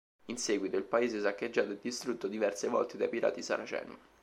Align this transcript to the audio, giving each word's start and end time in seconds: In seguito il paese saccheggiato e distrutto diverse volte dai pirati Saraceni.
In 0.29 0.39
seguito 0.39 0.77
il 0.77 0.83
paese 0.83 1.21
saccheggiato 1.21 1.73
e 1.73 1.77
distrutto 1.79 2.27
diverse 2.27 2.67
volte 2.67 2.97
dai 2.97 3.07
pirati 3.07 3.43
Saraceni. 3.43 3.95